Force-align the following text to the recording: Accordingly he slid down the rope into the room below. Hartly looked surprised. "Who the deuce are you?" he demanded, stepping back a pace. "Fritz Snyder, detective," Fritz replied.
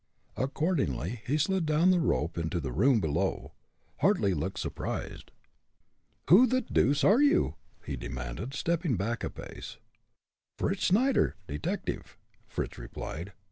Accordingly 0.35 1.21
he 1.27 1.37
slid 1.37 1.67
down 1.67 1.91
the 1.91 1.99
rope 1.99 2.35
into 2.35 2.59
the 2.59 2.71
room 2.71 2.99
below. 2.99 3.53
Hartly 3.99 4.33
looked 4.33 4.57
surprised. 4.57 5.29
"Who 6.27 6.47
the 6.47 6.61
deuce 6.61 7.03
are 7.03 7.21
you?" 7.21 7.53
he 7.85 7.97
demanded, 7.97 8.55
stepping 8.55 8.97
back 8.97 9.23
a 9.23 9.29
pace. 9.29 9.77
"Fritz 10.57 10.87
Snyder, 10.87 11.35
detective," 11.45 12.17
Fritz 12.47 12.79
replied. 12.79 13.33